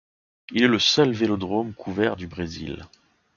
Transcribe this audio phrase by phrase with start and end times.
[0.49, 2.87] Il est le seul vélodrome couvert du Brésil.